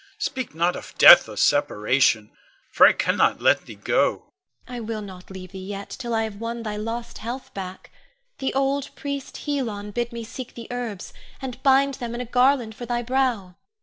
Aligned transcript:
Speak 0.17 0.55
not 0.55 0.75
of 0.75 0.95
death 0.97 1.29
or 1.29 1.37
separation, 1.37 2.31
for 2.71 2.87
I 2.87 2.91
cannot 2.91 3.39
let 3.39 3.67
thee 3.67 3.75
go. 3.75 4.31
Ione. 4.67 4.77
I 4.77 4.79
will 4.79 5.03
not 5.03 5.29
leave 5.29 5.51
thee 5.51 5.59
yet, 5.63 5.91
till 5.91 6.11
I 6.15 6.23
have 6.23 6.37
won 6.41 6.63
thy 6.63 6.75
lost 6.75 7.19
health 7.19 7.53
back. 7.53 7.91
The 8.39 8.51
old 8.55 8.89
priest, 8.95 9.45
Helon, 9.45 9.91
bid 9.91 10.11
me 10.11 10.23
seek 10.23 10.55
the 10.55 10.67
herbs, 10.71 11.13
and 11.39 11.61
bind 11.61 11.93
them 12.01 12.15
in 12.15 12.21
a 12.21 12.25
garland 12.25 12.73
for 12.73 12.87
thy 12.87 13.03
brow. 13.03 13.57